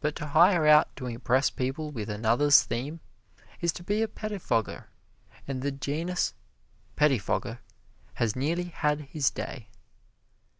[0.00, 2.98] But to hire out to impress people with another's theme
[3.60, 4.86] is to be a pettifogger,
[5.46, 6.34] and the genus
[6.96, 7.60] pettifogger
[8.14, 9.68] has nearly had his day.